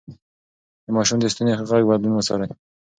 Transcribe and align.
د 0.85 0.87
ماشوم 0.95 1.17
د 1.19 1.25
ستوني 1.33 1.53
غږ 1.69 1.81
بدلون 1.89 2.13
وڅارئ. 2.15 2.47